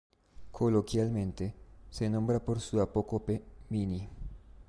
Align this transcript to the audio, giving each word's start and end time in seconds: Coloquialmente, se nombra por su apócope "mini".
Coloquialmente, 0.51 1.53
se 1.91 2.09
nombra 2.09 2.43
por 2.43 2.59
su 2.59 2.81
apócope 2.81 3.43
"mini". 3.69 4.09